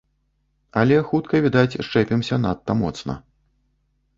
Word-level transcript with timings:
Але 0.83 0.95
хутка, 1.11 1.41
відаць, 1.47 1.79
счэпімся 1.89 2.35
надта 2.47 2.71
моцна. 2.81 3.13